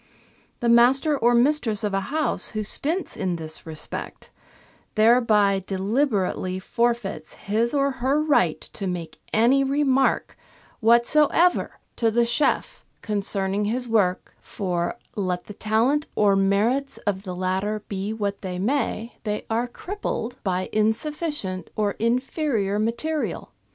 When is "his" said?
7.35-7.71, 13.65-13.87